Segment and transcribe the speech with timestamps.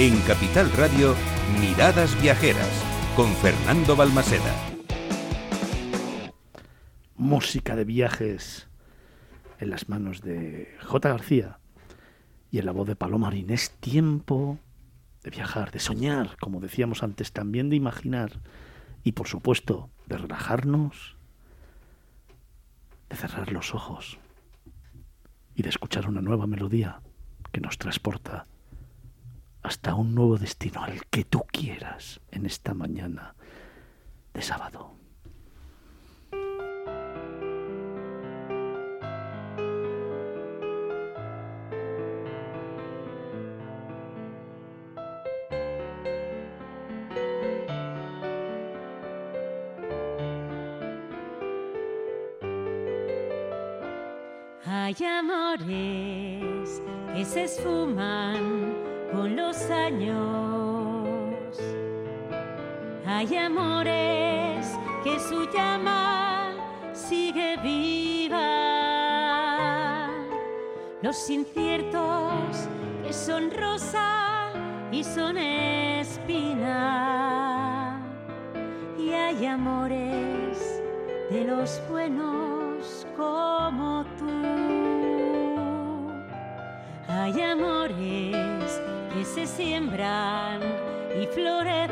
[0.00, 1.16] En Capital Radio,
[1.60, 2.84] Miradas Viajeras,
[3.16, 4.54] con Fernando Balmaseda.
[7.16, 8.68] Música de viajes
[9.58, 11.08] en las manos de J.
[11.08, 11.58] García
[12.52, 13.32] y en la voz de Paloma.
[13.48, 14.60] Es tiempo
[15.24, 18.38] de viajar, de soñar, como decíamos antes, también de imaginar
[19.02, 21.16] y por supuesto de relajarnos,
[23.10, 24.20] de cerrar los ojos
[25.56, 27.00] y de escuchar una nueva melodía
[27.50, 28.46] que nos transporta
[29.62, 33.34] hasta un nuevo destino, al que tú quieras, en esta mañana
[34.32, 34.94] de sábado.
[54.64, 56.82] Hay amores
[57.14, 60.16] que se esfuman con los años.
[63.06, 66.54] Hay amores que su llama
[66.92, 68.38] sigue viva.
[71.02, 72.68] Los inciertos
[73.04, 74.50] que son rosa
[74.92, 76.44] y son espina.
[78.98, 80.82] Y hay amores
[81.30, 84.04] de los buenos como
[87.08, 88.57] Hay amores
[89.58, 90.60] siembran
[91.20, 91.88] y florecen.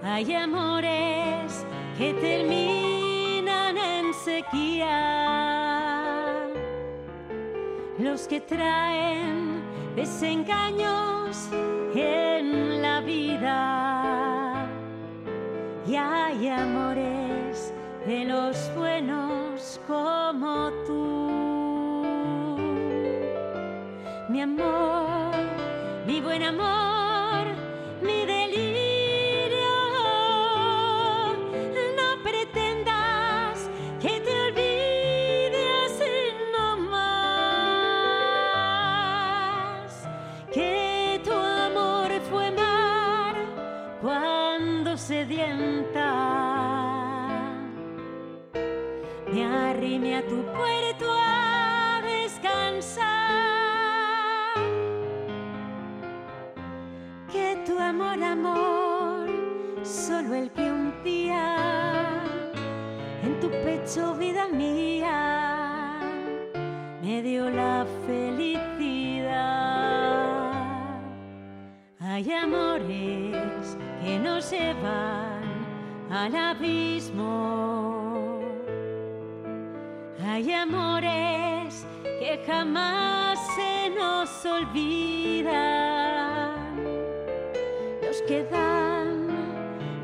[0.00, 1.66] Hay amores
[1.98, 4.94] que terminan en sequía.
[7.98, 9.60] Los que traen
[9.96, 11.48] desengaños
[11.96, 14.68] en la vida.
[15.84, 17.74] Y hay amores
[18.06, 21.23] de los buenos como tú
[24.44, 25.34] amor,
[26.06, 27.44] mi buen amor,
[28.02, 29.74] mi delirio.
[31.98, 33.70] No pretendas
[34.02, 35.92] que te olvides
[36.52, 37.24] no más,
[40.52, 43.34] que tu amor fue mar
[44.02, 46.10] cuando sedienta.
[49.32, 53.53] Me arrimé a tu puerto a descansar.
[57.94, 59.28] Amor, amor,
[59.84, 62.20] solo el que un día
[63.22, 66.00] en tu pecho, vida mía,
[67.00, 69.34] me dio la felicidad.
[72.00, 75.44] Hay amores que nos llevan
[76.10, 78.40] al abismo.
[80.26, 86.14] Hay amores que jamás se nos olvidan
[88.26, 89.28] que dan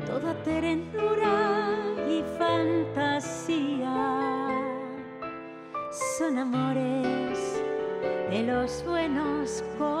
[0.05, 3.95] toda ternura y fantasía.
[6.17, 7.63] Son amores
[8.29, 10.00] de los buenos como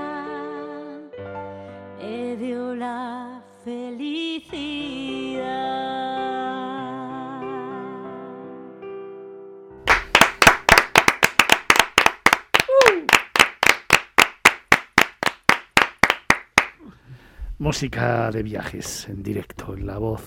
[17.61, 20.23] música de viajes en directo, en la voz,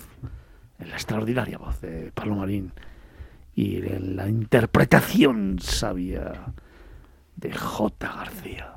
[0.78, 2.72] en la extraordinaria voz de Pablo Marín
[3.56, 6.54] y en la interpretación sabia
[7.34, 8.06] de J.
[8.06, 8.74] García.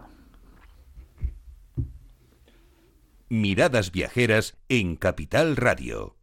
[3.30, 6.16] Miradas viajeras en Capital Radio.